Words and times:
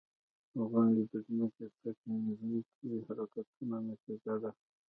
•غونډۍ 0.71 1.03
د 1.11 1.13
ځمکې 1.27 1.65
د 1.71 1.73
تکتونیکي 1.83 2.91
حرکتونو 3.07 3.75
نتیجه 3.89 4.35
ده. 4.41 4.51